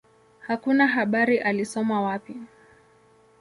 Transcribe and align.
Hakuna 0.39 0.87
habari 0.87 1.37
alisoma 1.37 2.01
wapi. 2.01 2.35